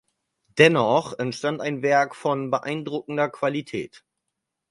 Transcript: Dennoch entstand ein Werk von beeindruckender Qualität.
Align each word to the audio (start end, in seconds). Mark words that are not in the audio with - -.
Dennoch 0.57 1.19
entstand 1.19 1.61
ein 1.61 1.83
Werk 1.83 2.15
von 2.15 2.49
beeindruckender 2.49 3.29
Qualität. 3.29 4.03